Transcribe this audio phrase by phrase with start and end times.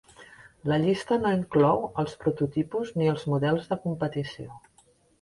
[0.71, 4.61] La llista no inclou els prototipus ni els models de competició.